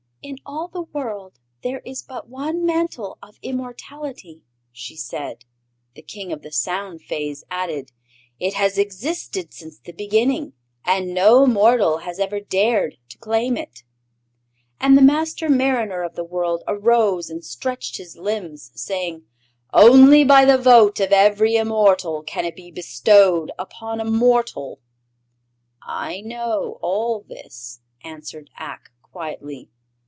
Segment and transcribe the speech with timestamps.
[0.23, 5.45] "In all the world there is but one Mantle of Immortality," she said.
[5.95, 7.91] The King of the Sound Fays added:
[8.39, 10.53] "It has existed since the Beginning,
[10.85, 13.81] and no mortal has ever dared to claim it."
[14.79, 19.23] And the Master Mariner of the World arose and stretched his limbs, saying:
[19.73, 24.81] "Only by the vote of every immortal can it be bestowed upon a mortal."
[25.81, 29.71] "I know all this," answered Ak, quietly.